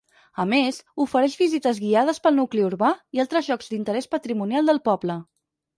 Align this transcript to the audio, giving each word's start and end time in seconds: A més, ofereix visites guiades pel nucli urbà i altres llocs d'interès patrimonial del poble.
A 0.43 0.43
més, 0.53 0.79
ofereix 1.05 1.35
visites 1.41 1.81
guiades 1.85 2.23
pel 2.25 2.35
nucli 2.41 2.67
urbà 2.71 2.91
i 3.19 3.25
altres 3.27 3.53
llocs 3.53 3.73
d'interès 3.75 4.13
patrimonial 4.19 4.73
del 4.73 4.87
poble. 4.91 5.23